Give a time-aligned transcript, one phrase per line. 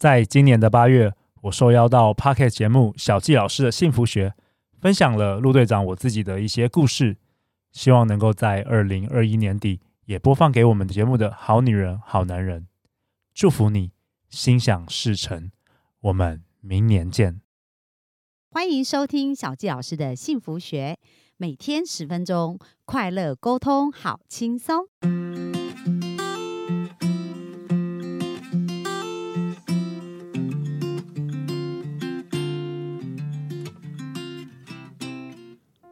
[0.00, 1.12] 在今年的八月，
[1.42, 4.32] 我受邀到 Pocket 节目小纪老师的幸福学，
[4.80, 7.18] 分享了陆队长我自己的一些故事，
[7.70, 12.66] 希望能够在二零二一年底也播放给我们节目的好女人、好男人。
[13.34, 13.92] 祝福你
[14.30, 15.50] 心想事成，
[16.00, 17.42] 我们明年见。
[18.50, 20.96] 欢迎收听小纪老师的幸福学，
[21.36, 24.86] 每天十分钟，快乐沟通，好轻松。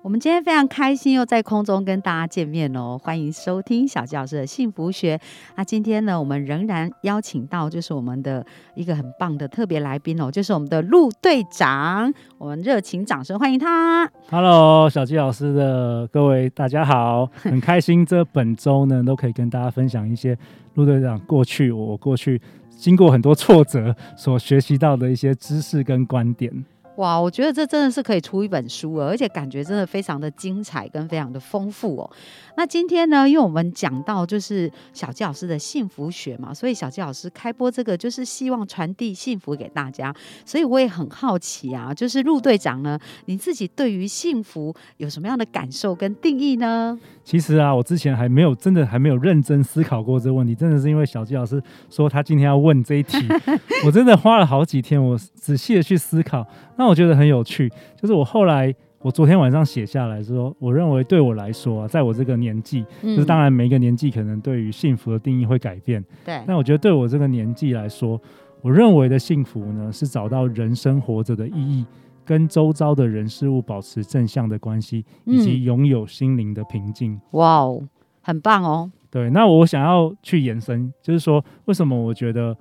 [0.08, 2.98] 我们今天非常开心，又在空中跟大家见面哦！
[2.98, 5.20] 欢迎收听小纪老师的幸福学。
[5.54, 8.42] 那今天呢，我们仍然邀请到就是我们的
[8.74, 12.10] 一个很棒的特别来宾哦，就是我们的陆队长。
[12.38, 14.10] 我们热情掌声欢迎他。
[14.30, 20.34] Hello，小纪老师的各位大家好， 很开心这本周呢都可以跟大家分享一些
[20.72, 26.64] 陆队长过去我过去经过很多挫折所学习到的一些知识跟观点。
[26.98, 32.10] 哇，我觉得这真的是可以出一本书了，而且感觉真的非常的精彩跟非常的丰富哦。
[32.56, 40.12] 那今天呢，因为我们讲到就是小纪老师的幸福学嘛，所以小纪老师开播这个就是希望传递幸福给大家。
[40.44, 46.98] 所以我也很好奇啊，就是陆队长呢，你自己对于幸福有什么样的感受跟定义呢？
[47.22, 53.16] 其实啊，我之前还没有真的还没有认真思考过这个问题，真的是因为小纪老师说他今天要问这一题，
[53.86, 56.44] 我真的花了好几天，我仔细的去思考。
[56.76, 58.74] 那我觉得很有趣，就是我后来。
[59.00, 66.04] 我昨天晚上写下来说，我认为对我来说啊，在我这个年纪，嗯，就是当然每一个年纪可能对于幸福的定义会改变。
[66.24, 66.42] 对。
[66.48, 68.20] 那我觉得对我这个年纪来说，
[68.60, 71.86] 我认为的幸福呢，是找到人生活着的意义，
[72.24, 77.20] 跟周遭的人事物保持正向的关系，以及拥有心灵的平静。
[77.30, 77.80] 哇哦，
[78.20, 78.90] 很棒哦。
[79.12, 79.30] 对。
[79.30, 82.56] 那我想要去延伸，就是说，为什么我觉得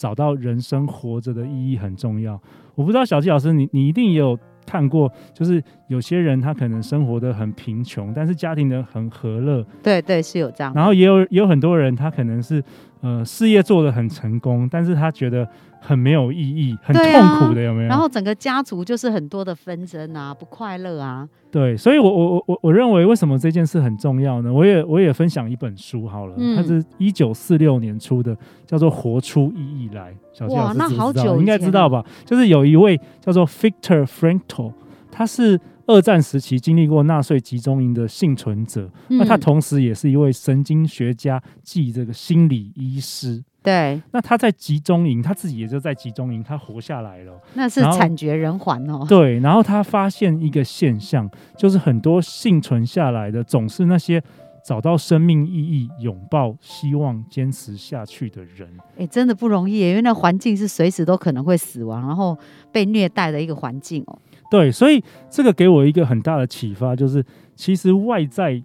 [0.00, 2.40] 找到人生活着的意义很重要？
[2.74, 4.38] 我不知道小纪老师，你你一定也有。
[4.66, 9.66] 看过，就是有些人他可能生活的很贫穷，但是家庭的很和乐。
[9.82, 10.72] 对对，是有这样。
[10.74, 12.62] 然后也有也有很多人，他可能是
[13.00, 15.48] 呃事业做得很成功，但是他觉得。
[15.82, 17.88] 很没有意义，很痛苦的，有没有？
[17.88, 21.26] 然后整个家族就是很多的纷争啊，不快乐啊。
[21.50, 24.52] 对，所以我我我我认为为什么这件事很重要呢？
[24.52, 30.12] 我也我也分享一本书好了，嗯、它是一九四六年出的，叫做《活出意义来》。
[30.34, 32.04] 小谢老师知道，那好久应该知道吧？
[32.26, 34.74] 就是有一位叫做 Victor Frankl，
[35.10, 43.42] 他是二战时期经历过纳粹集中营的幸存者，嗯、那他同时也是一位神经学家暨这个心理医师。
[43.62, 49.04] 对，那他在集中营，他自己也就在集中营，他活下来了，那是惨绝人寰哦。
[49.06, 54.22] 对，然后他发现一个现象，就是很多幸存下来的，总是那些
[54.64, 58.66] 找到生命意义、拥抱希望、坚持下去的人。
[58.96, 62.38] 哎，真的不容易，因为那环境是随时都可能会死亡，然后
[62.72, 64.18] 被虐待的一个环境哦。
[64.50, 67.24] 对，所以这个给我一个很大的启发，就是
[67.54, 68.60] 其实外在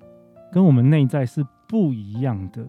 [0.52, 2.66] 跟我们内在是不一样的。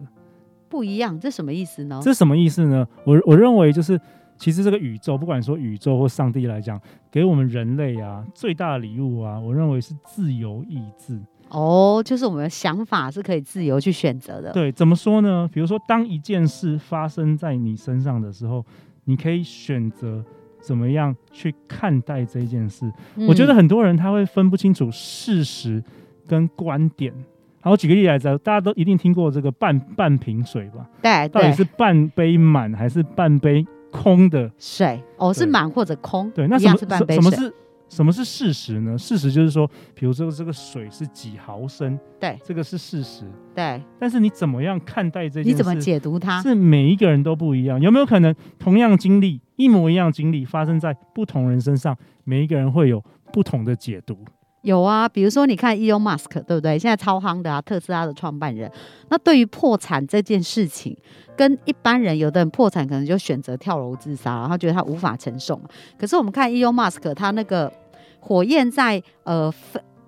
[0.69, 1.99] 不一样，这什么意思呢？
[2.03, 2.85] 这什么意思呢？
[3.05, 3.99] 我我认为就是，
[4.37, 6.79] 其实这个宇宙，不管说宇宙或上帝来讲，
[7.09, 11.17] 给我们人类啊最大的礼物啊，我认为是自由意志。
[11.49, 14.51] 哦，就是我们的想法是可以自由去选择的。
[14.51, 15.49] 对，怎么说呢？
[15.51, 18.65] 比如说，当一件事发生在你身上的时候，
[19.05, 20.21] 你可以选择
[20.61, 22.91] 怎么样去看待这件事。
[23.15, 23.27] 嗯。
[23.27, 25.83] 我觉得很多人他会分不清楚事实
[26.27, 27.13] 跟观点。
[27.59, 30.87] 好，我举个例来讲，大家都一定听过这个半半瓶水吧？
[31.01, 35.01] 对，到底是半杯满还是半杯空的水？
[35.17, 36.29] 哦，是满或者空？
[36.31, 37.21] 对，那什么是半杯水？
[37.21, 37.53] 什么是
[37.89, 38.97] 什么是事实呢？
[38.97, 43.23] 事实就是说，比如说这个水是几毫升，对，这个是事实，
[43.55, 43.81] 对。
[43.97, 45.49] 但是你怎么样看待这件事？
[45.49, 46.41] 你怎么解读它？
[46.41, 47.79] 是每一个人都不一样。
[47.81, 54.17] 有没有可能同样经历，一模一样经历发生在不同人身上，每一个人会有不同的解读？
[54.67, 56.77] 有啊，比如说你看 Elon Musk，对不对？
[56.77, 58.69] 现在超夯的啊，特斯拉的创办人。
[59.07, 60.93] 那对于破产这件事情，
[61.37, 65.69] 跟一般人，有的人破产可能就选择跳楼自杀，然后觉得他无法承受嘛。
[65.97, 67.71] 可是我们看 Elon Musk，他那个
[68.19, 69.49] 火焰在呃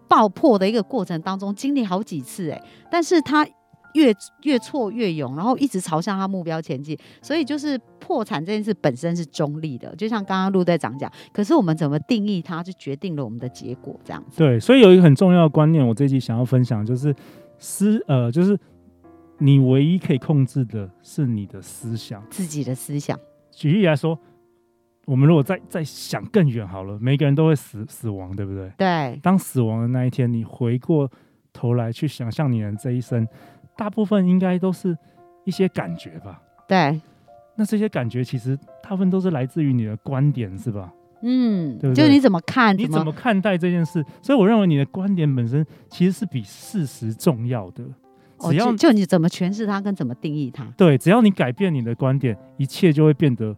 [0.10, 2.62] 爆破的一个过程当中，经历好几次哎，
[2.92, 3.48] 但是他。
[3.94, 4.14] 越
[4.44, 6.98] 越挫越勇，然后一直朝向他目标前进。
[7.22, 11.12] 所以就是破产这件事本身是中立的，就像刚刚陆队长讲。
[11.32, 14.00] 可是我们怎么定义它，就决定了我们的结果。
[14.04, 14.38] 这样子。
[14.38, 17.14] 对，所以有一个很重要的观念，我这一集想要分享，就是
[17.58, 18.58] 思呃，就是
[19.38, 23.20] 你唯一可以控制的是你的思想，自己的思想。
[23.52, 24.18] 举例来说，
[25.06, 28.72] 我们如果再再想更远好了，每个人都会死死亡，对不对？
[28.78, 29.20] 对。
[29.22, 31.10] 当死亡的那一天，你回过
[31.52, 33.28] 头来去想象你的这一生。
[33.80, 34.96] 大部分应该都是
[35.46, 36.42] 一些感觉吧。
[36.68, 37.00] 对，
[37.56, 40.92] 那这些感觉其实大部分都是来自于你的观点，是吧？
[41.22, 44.06] 嗯，对，对，就是你怎么看，你怎么看待这件事？
[44.22, 47.84] 所以我认为你的观点本身其实是比事实重要的。
[48.40, 50.66] 只要、哦、就，就你怎么诠释它，跟怎么定义它。
[50.78, 53.56] 对，只要你改变你的观点，一切就会变得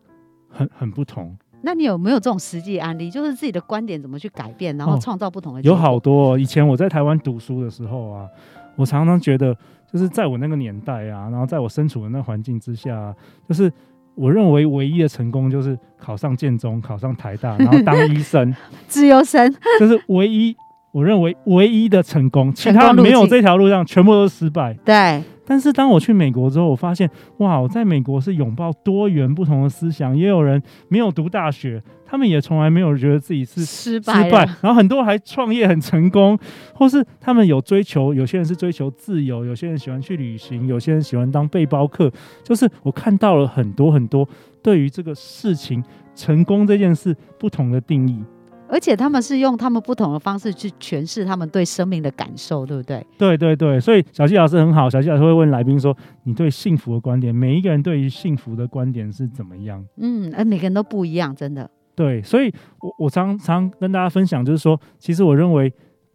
[0.49, 1.35] 很很不同。
[1.63, 3.11] 那你有没有这种实际案例？
[3.11, 5.61] 就是自己的观点怎么去改变，然后创造不同的、哦？
[5.63, 6.39] 有好多、哦。
[6.39, 8.27] 以前我在台湾读书的时候啊，
[8.75, 9.55] 我常常觉得，
[9.91, 13.15] 就是在我那个年代啊，然后在我身处的那环境之下、啊，
[13.47, 13.71] 就是。
[14.13, 18.53] 我认为唯一的成功就是考上建中，考上台大，然后当医生，
[18.85, 20.53] 自由生，就是唯一。
[20.91, 24.73] 我认为唯一的成功，其他没有这条路上全部都是失败。
[24.83, 25.23] 对。
[25.51, 34.45] 但是当我去美国之后，我发现哇，我在美国是拥抱多元不同的思想，也有人没有读大学，他们也从来没有觉得自己是失败，失败。
[34.61, 36.39] 然后很多还创业很成功，
[36.73, 42.09] 或是他们有追求，有些人是追求自由，有些人喜欢去旅行，有些人喜欢当背包客。
[42.45, 44.25] 就是我看到了很多很多
[44.63, 45.83] 对于这个事情
[46.15, 48.23] 成功这件事不同的定义。
[48.71, 53.05] 而且他们是用他们不同的方式去诠释他们对生命的感受，对不对？
[53.17, 61.69] 对对对，所以小纪老师很好，小纪老师会问来宾说：“你对幸福的观点，每一个人对于幸福的观点是怎么样？”嗯，而每个人都不一样，真的。
[61.93, 65.71] 对，所以我我常常跟大家分享，就是说，其实我认为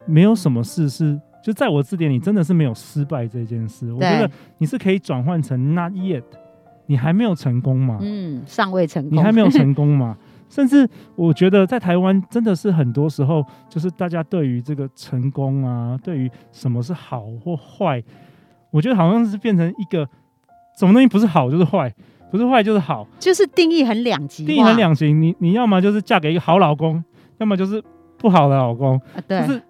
[0.07, 3.93] 没有什么事是就在我字典里真的是没有失败这件事。
[3.93, 6.25] 我觉得你是可以转换成 “not yet”，
[6.87, 7.99] 你还没有成功嘛？
[8.01, 10.17] 嗯，尚未成功，你还没有成功嘛？
[10.49, 18.03] 甚至我觉得在台湾真的是很多时候，就是大家对于这个成功啊，对于什么是好或坏，
[18.71, 20.09] 我觉得好像是变成一个
[20.79, 21.93] 什么东西不是好就是坏，
[22.31, 25.13] 不是坏就是好，就是定义很两极，定义很两极。
[25.13, 27.03] 你你要么就是嫁给一个好老公，
[27.39, 27.83] 要么就是
[28.17, 29.47] 不好的老公，啊、对。
[29.47, 29.63] 就是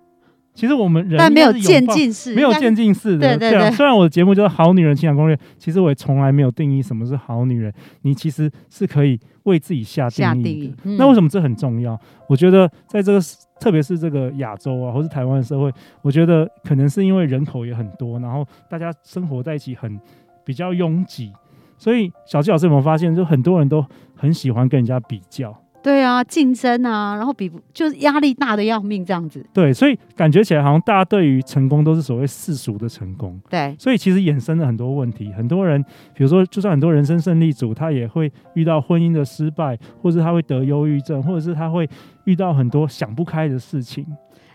[0.57, 3.37] 其实我们人但没有渐进式，没有渐进式的。
[3.37, 3.71] 对对对，对。
[3.73, 7.71] 虽然我的节目叫《好女人情感攻略》，其实我也从来没有定义什么是好女人。
[8.03, 10.91] 你其实是可以为自己下定义的。
[10.97, 12.01] 那为什么这很重要？
[12.27, 13.21] 我觉得在这个，
[13.61, 15.71] 特别是这个亚洲啊，或是台湾的社会，
[16.01, 20.01] 我觉得可能是因为人口也很多，然后大家生活在一起很
[20.43, 21.31] 比较拥挤，
[21.77, 25.55] 所以小纪老师有没有发现，就很多人都很喜欢跟人家比较。
[25.87, 29.47] 对啊，竞争啊，然后比就是压力大的要命这样子。
[29.55, 33.41] 对，所以感觉起来好像大家对于成功都是所谓世俗的成功。
[33.49, 35.33] 对，所以其实衍生了很多问题。
[35.33, 35.81] 很多人，
[36.13, 41.89] 比如说，就算很多人生胜利组，他也会遇到婚姻的失败，或者他会得忧郁症，或者是他会
[42.25, 44.05] 遇到很多想不开的事情。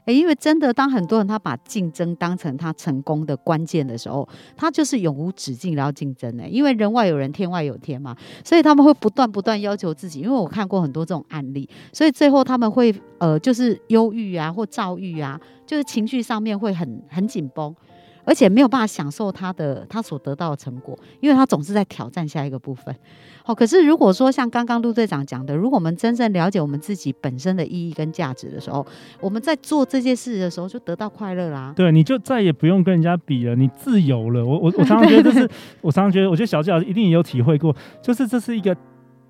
[0.06, 4.28] 因为真的，当很多人他把竞争当成他成功的关键的时候，
[4.58, 6.48] 他就是永无止境然后竞争呢。
[6.48, 10.22] 因为人外有人，天外有天嘛，所以他们会不断不断要求自己。
[10.22, 17.74] 因为我看过很多这种案例，所以最后他们会呃，就是忧郁啊，或躁郁啊，就是情绪上面会很很紧绷。
[18.24, 22.96] 而且没有办法享受他的他所得到的成果，因为他总是在挑战下一个部分。
[23.44, 28.86] 好，可是如果说像刚刚陆队长讲的，如果我们真正了解我们自己本身的意义跟价值的时候，
[29.20, 31.74] 我们在做这件事的时候就得到快乐啦。
[31.76, 34.46] 对，你就再也不用跟人家比了，你自由了。
[34.46, 35.50] 我我 我常常觉得这是，
[35.82, 38.76] 我常常觉得，我觉得小纪老师一定也有体会过，就是这是一个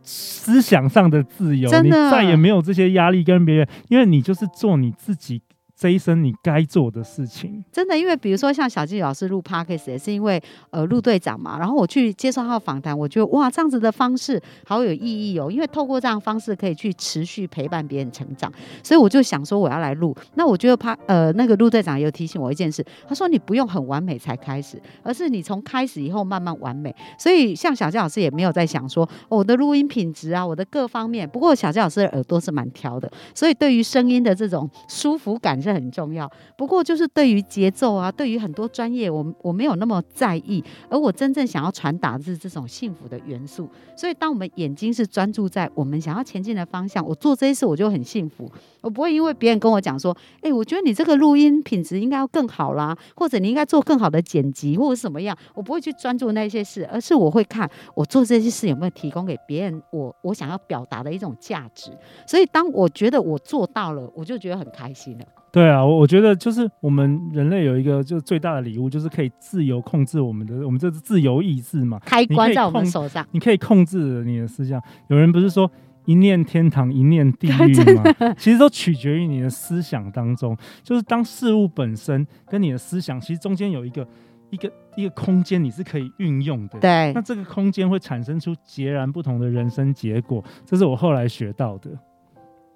[0.03, 5.41] 思想上的自由，你再也没有这些压力跟别人，因为你就是做你自己。
[5.81, 10.39] 这一生你该做的事情，真的，因为比如说像小纪老师录 Podcast 也是因为
[10.69, 20.15] 呃陆队长嘛，然后我去接受他的访谈，我觉得哇这样子的方式好有意义哦，因为透过这样的方式可以去持续陪伴别人成长，所以我就想说我要来录。
[20.35, 26.95] 那我觉得他呃那个陆队长也有提醒我一件事，他说你不用很完美才开始，而是你从开始以后慢慢完美。
[27.17, 31.27] 所以像小纪老师也没有在想说、哦、我的录音品质啊，我的各方面。
[31.27, 43.69] 不过小纪老师的耳朵是蛮挑的，所以对于声音的这种舒服感很重要，不过就是对于节奏啊，对于很多专业，我我没有那么在意，而我真正想要传达的是这种幸福的元素。
[43.95, 48.51] 所以，当我们眼睛是专注在我们想要前进的方向，我做这些事我就很幸福。
[48.81, 61.91] 我不会因为别人跟我讲说，哎，我觉得你这个录音品质应该要更好啦，或者你应该做更好的剪辑，或者什么样，我不会去专注那些事，而是我会看我做这些事有没有提供给别人我我想要表达的一种价值。
[62.25, 65.25] 所以，当我觉得我做到了，我就觉得很开心了。
[65.51, 74.81] 对啊，我我觉得就是我们人类有一个就是最大的礼物，就是可以自由控制我们的，我们这是自由意志嘛，开关在我们手上，你可以控制你的思想。
[75.09, 75.69] 有人不是说
[76.05, 78.03] 一念天堂，一念地狱吗？
[78.37, 80.57] 其实都取决于你的思想当中。
[80.83, 84.07] 就是当事物本身跟你的思想，其实中间有一个
[84.51, 86.79] 一个一个空间，你是可以运用的。
[86.79, 90.41] 对，那这个空间会产生出截然不同的人生结果。
[90.65, 91.91] 这是我后来学到的。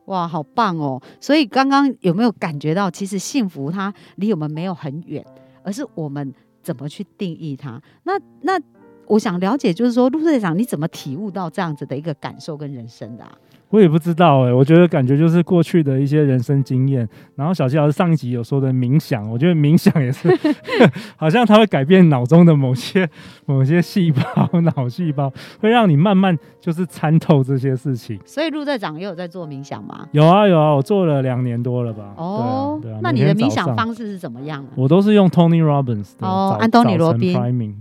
[0.05, 1.01] 哇，好棒哦！
[1.19, 5.25] 所以刚刚有没有感觉到，其实幸福它离我们没有很远，
[5.63, 7.81] 而是我们怎么去定义它。
[8.03, 8.59] 那那
[9.07, 13.37] 我想了解，就是说陆队长你怎么体悟到这样子的一个感受跟人生的啊？
[13.69, 17.07] 我也不知道哎、欸，我觉得感觉就是过去的一些人生经验。
[17.35, 20.29] 然后小七老师上一集有说的冥想，我觉得冥想也是，
[21.17, 23.09] 好像它会改变脑中的某些
[23.45, 28.17] 某些细胞，脑细胞会让你慢慢就是参透这些事情。
[28.25, 30.07] 所以陆队长也有在做冥想吗？
[30.11, 32.13] 有啊有啊，我做了两年多了吧。
[32.15, 34.65] 哦，对啊，对啊，那你的冥想方式是怎么样？
[34.75, 37.33] 我都是用 Tony Robbins 的哦，安东尼罗宾。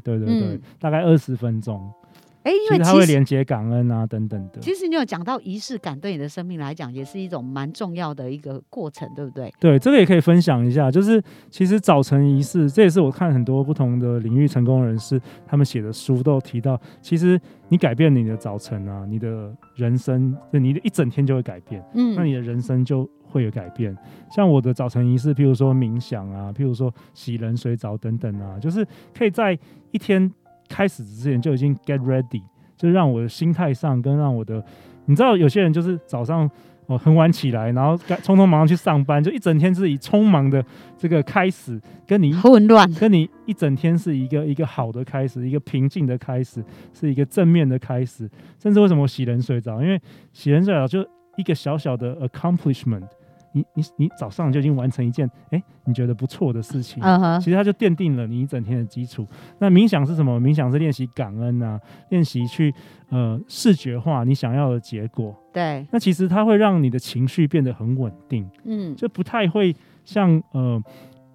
[0.03, 1.81] 对对对，嗯、大概二十分钟。
[2.45, 4.61] 哎，因为它会连接感恩啊，等等的。
[4.61, 9.51] 其实你有讲到仪式感，对你的生命来讲，也是一种蛮重要的一个过程，对不对？
[9.59, 10.91] 对，这个也可以分享一下。
[10.91, 16.79] 就是其实早晨仪式，这也是我看很多不同的领域成功人士他们写的书都有提到。
[17.01, 21.83] 其实你改变你的早晨啊，你的人生，就你的一整天就会改变。
[21.95, 23.97] 嗯，那你的人生就会有改变。
[24.31, 28.87] 像我的早晨仪式，譬如说冥想啊，譬如说洗冷水澡等等啊，就是
[29.17, 29.59] 可以在
[29.91, 30.31] 一天。
[30.69, 32.43] 开始之前就已经 get ready，
[32.77, 34.65] 就让我的心态上跟让我的，
[35.07, 36.51] 你知道有些人就是早上
[36.87, 40.65] 哦很晚起来，然后匆匆忙忙去上班，就一整天是以匆忙的
[40.99, 48.29] 这个开始，跟你混乱，跟你一整天是一个一个好的开始，一个平静的开始，是一个正面的开始。
[48.59, 49.83] 甚至为什么洗冷水澡？
[49.83, 50.01] 因为
[50.33, 51.07] 洗冷水澡就
[51.37, 53.07] 一个小小的 accomplishment。
[53.55, 57.39] 你你你早上就已经完成一件哎、欸，你觉得不错的事情，uh huh.
[57.39, 59.27] 其实它就奠定了你一整天的基础。
[59.59, 60.41] 那冥想是什么？
[60.41, 61.81] 冥想是练习感恩啊，
[62.11, 62.75] 练习去
[63.09, 65.35] 呃视觉化你想要的结果。
[65.53, 70.83] 对，那其实它会让你的情绪变得很稳定，嗯，就不太会像呃。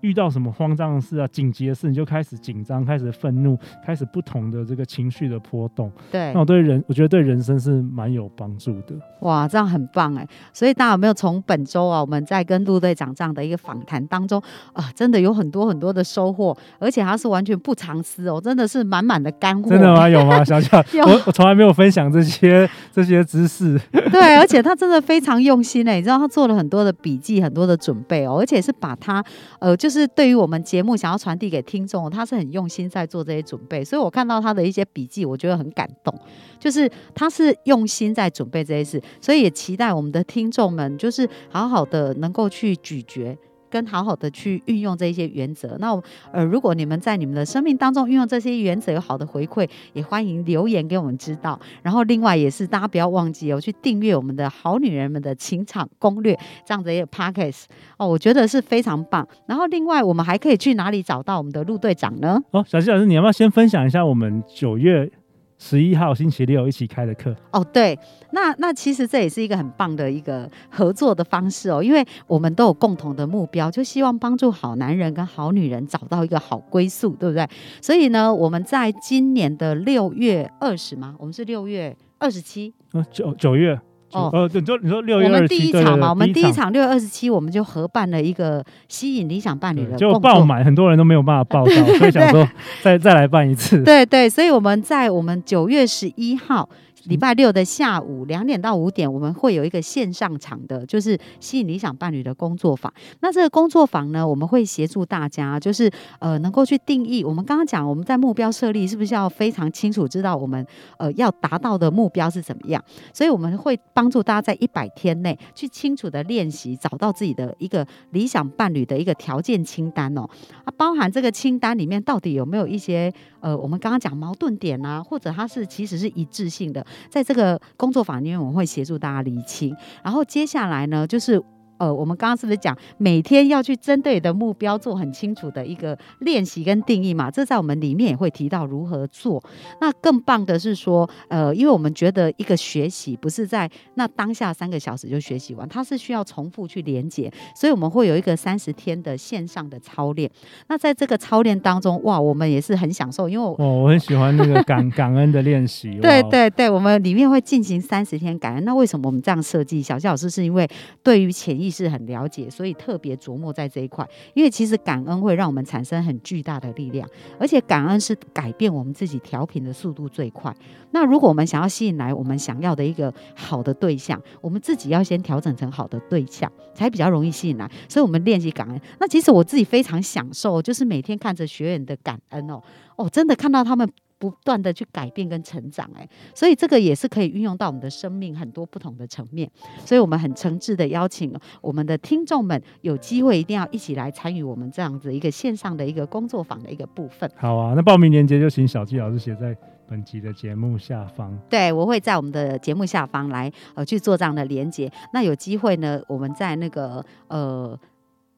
[0.02, 5.92] 遇到什么慌张的事啊、紧急的事，你就开始紧张、开始愤怒、开始不同的这个情绪的波动。
[6.12, 8.96] 对，那我对人，我觉得对人生是蛮有帮助的。
[9.20, 10.26] 哇，这样很棒哎！
[10.54, 14.42] 所以大家有没有从本周啊，我们在跟陆队长这样的一个访谈当中
[14.72, 19.70] 啊，真的有很多很多的收获，而且他是完全不藏私哦，真的是满满的干货。
[19.70, 20.08] 真的吗？
[20.08, 20.42] 有吗？
[20.46, 23.78] 小小，我我从来没有分享这些这些知识。
[23.92, 29.22] 对，而且他真的非常用心哎，你知道他做了很多的笔记、很多的准备哦，而且是把他
[29.60, 29.89] 呃就。
[29.90, 36.14] 就是对于我们节目想要传递给听众，他是很用心在做这些准备，所以我看到他的一些笔记，我觉得很感动。
[36.60, 43.36] 就是他是用心在准备这些事，所以也期待我们的听众们，就是好好的能够去咀嚼。
[43.70, 45.90] 跟好好的去运用这一些原则，那
[46.32, 51.60] 呃，如果你们在你们的生命当中运用这些原则有好的回馈，也欢迎留言给我们知道。
[51.82, 57.66] 然后另外也是大家不要忘记哦，去订阅我们的好女人们的情场攻略这样子一个 podcast
[57.98, 59.28] 哦，我觉得是非常棒。
[59.46, 62.42] 然后另外我们还可以去哪里找到我们的陆队长呢？
[62.52, 65.12] 哦，小七老师，你要不要先分享一下我们九月？
[65.60, 67.98] 十一号星期六一起开的课哦，对，
[68.32, 77.46] 那那其实这也是一个很棒的一个合作的方式哦，因为我们都有共同的目标，就希望帮助好男人跟好女人找到一个好归宿，对不对？
[77.82, 81.14] 所以呢，我们在今年的六月二十吗？
[81.20, 83.80] 我们是六月二十七，嗯，九九月。
[84.12, 92.48] 哦，呃，你说你说六月二十七，我们第一场嘛，我们第一场六月二十七，我们就合办了一个吸引理想伴侣的，就爆满，很多人都没有办法报到， 所以想说
[92.82, 93.84] 再再来办一次。
[93.84, 96.70] 对对，所以我们在我们九月十一号。
[97.06, 102.94] 礼拜六的下午两点到五点，我们会有一个线上场的，就是吸引理想伴侣的工作坊。
[103.22, 105.90] 那这个工作坊呢，我们会协助大家，就是
[106.20, 107.24] 呃，能够去定义。
[107.24, 110.66] 我们刚刚讲，我们在目标设立是不是要非常清楚，知道我们
[110.98, 112.84] 呃要达到的目标是怎么样？
[113.14, 120.28] 所以我们会帮助大家在一百天内去清楚的练习，找到自己的一个理想伴侣的一个条件清单哦。
[120.66, 126.86] 啊，包含这个清单里面到底有没有一些呃，我们刚刚讲矛盾点啊，或者它是其实是一致性的。
[127.10, 129.76] 在这个工作坊里面，我们会协助大家理清。
[130.04, 131.42] 然后接下来呢，就是。
[131.80, 137.32] 呃，我们刚刚是不是讲每天要去针对的目标做很清楚的一个练习跟定义嘛？
[137.32, 139.42] 这在我们里面也会提到如何做。
[139.82, 150.30] 那更棒的是说，呃，因为我们觉得一个学习不是在那当下三个小时就学习完，它是需要重复去连接，所以我们会有一个三十天的线上的操练。
[150.68, 155.98] 那在这个操练当中，哇，我们也是很享受，因为我哦，我很喜欢那个感 感恩的练习。
[156.02, 158.66] 对对对，我们里面会进行三十天感恩。
[158.66, 159.82] 那为什么我们这样设计？
[159.82, 160.68] 小谢老师是因为
[161.02, 164.08] 对于潜意识是很了解，所以特别琢磨在这一块。
[164.34, 167.08] 因为其实感恩会让我们产生很巨大的力量，
[167.40, 170.54] 而且感恩是改变我们自己调频的速度最快。
[170.92, 177.70] 那如果我们想要吸引来我们想要的一个好的对象，我们自己要先调整成好的对象，才比较容易吸引来。
[177.88, 178.82] 所以，我们练习感恩。
[179.00, 182.62] 那其实我自己非常享受，就是每天看着学员的感恩哦，
[182.96, 183.90] 哦，真的看到他们。
[184.20, 189.50] 不断的去改变跟成长，哎，所以这个也是可以运用到我们的生命很多不同的层面，
[189.86, 197.32] 所以我们很诚挚的邀请我们的听众们有机会一定要一起来参与我们这样子一个线上的一个工作坊的一个部分。
[197.38, 199.56] 好啊，那报名链接就请小纪老师写在
[199.88, 201.36] 本集的节目下方。
[201.50, 204.92] 对，我会在我们的节目下方来呃去做这样的连接。
[205.14, 207.80] 那有机会呢，我们在那个呃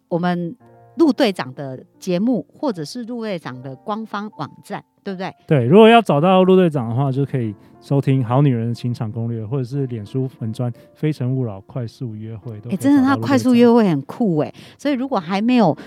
[0.07, 0.55] 我们
[0.97, 5.34] 陆队长的节目，或者是陆队长的官方网站，对不对？
[5.48, 12.55] 对，如果要找到陆队长的话，就可以收听《好女人的情场攻略》，或者是脸书粉砖《非诚勿扰》快速约会。
[12.58, 15.77] 哎、欸，真的，他快速约会很酷哎，所以如果还没有。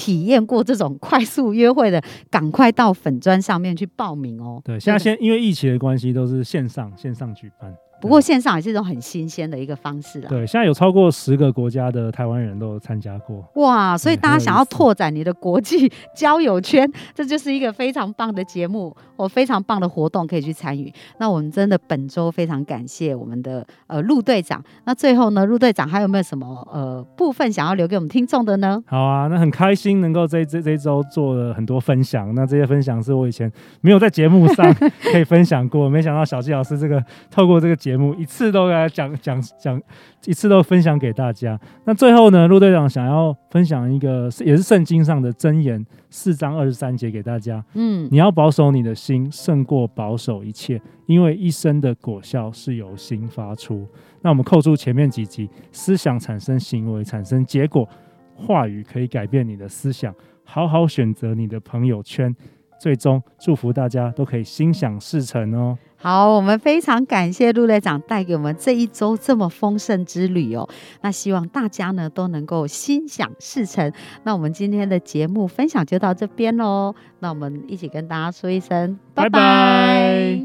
[0.00, 4.62] 体验过这种快速约会的，赶快到粉砖上面去报名哦。
[4.64, 7.74] 对，现在先因为疫情的关系，都是线上线上举办。
[8.00, 10.28] 不过线上也是一种很新鲜的一个方式啊。
[10.28, 13.44] 对，现在有超过十个国家的台湾人都有参加过。
[13.56, 20.92] 哇，所以大家想要拓展你的国际 交友圈，这就是一个非常棒的节目，或非常棒的活动可以去参与。
[21.18, 24.62] 那我们真的本周非常感谢我们的呃陆队长。
[24.84, 28.80] 那最后呢，陆队长还有没有什么呃部分想要留给我们听众的呢？
[28.86, 32.32] 好啊，那很开心能够这这这一周做了很多分享。
[32.34, 33.50] 那这些分享是我以前
[33.80, 34.72] 没有在节目上
[35.12, 37.87] 可以分享过，没想到小纪老师这个透过这个节。
[37.88, 39.80] 节目一次都来讲讲讲，
[40.26, 41.58] 一次都分享给大家。
[41.86, 47.64] 那最后呢，陆队长想要分享一个，也是圣经上的箴言，四章二十三节给大家。
[47.72, 53.86] 嗯，你要保守你的心，胜过保守一切，因为一生的果效是由心发出。
[54.20, 57.88] 那我们扣住前面几集，思想产生行为，产生结果，
[58.34, 60.14] 话语可以改变你的思想。
[60.44, 62.36] 好好选择你的朋友圈。
[62.80, 65.76] 最终祝福大家都可以心想事成哦。
[66.00, 70.68] 好，我们非常感谢陆队长带给我们这一周这么丰盛之旅哦。
[71.00, 73.92] 那希望大家呢都能够心想事成。
[74.22, 76.94] 那我们今天的节目分享就到这边喽。
[77.18, 80.40] 那我们一起跟大家说一声拜拜。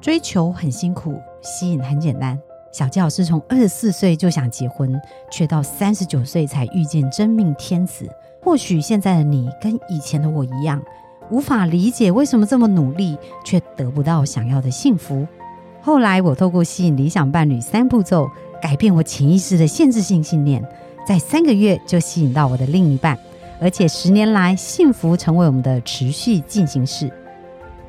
[0.00, 2.36] 追求很辛苦，吸引很简单。
[2.72, 5.00] 小纪老师从二十四岁就想结婚，
[5.30, 8.04] 却到三十九岁才遇见真命天子。
[8.42, 10.82] 或许现在的你跟以前的我一样，
[11.30, 15.26] 无法理解为什么这么努力却得不到想要的幸福。
[15.80, 18.30] 后来我透过吸引理想伴侣三步骤，
[18.60, 20.64] 改变我潜意识的限制性信念，
[21.06, 23.18] 在三个月就吸引到我的另一半，
[23.60, 27.10] 而且十年来幸福成为我们的持续进行式。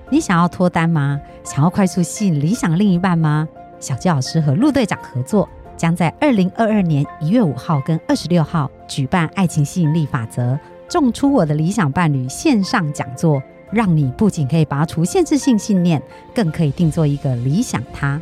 [0.09, 1.19] 你想要脱单吗？
[1.43, 3.47] 想要快速吸引理想另一半吗？
[3.79, 5.47] 小纪老师和陆队长合作。
[5.77, 10.53] 将在二零二二年一月五号跟二十六号举办《爱情吸引力法则》
[10.89, 16.01] 种出我的理想伴侣线上讲座，让你不仅可以拔除限制性信念，
[16.33, 18.19] 更可以定做一个理想他。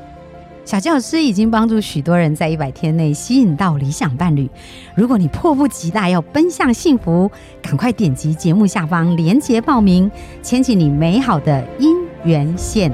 [0.63, 4.49] 小教师已经帮助许多人在一百天内吸引到理想伴侣。
[4.95, 7.29] 如果你迫不及待要奔向幸福，
[7.61, 10.09] 赶快点击节目下方链接报名，
[10.41, 12.91] 牵起你美好的姻缘线。